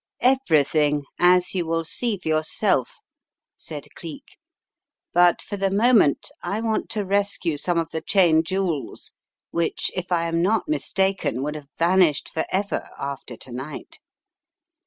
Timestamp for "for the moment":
5.43-6.31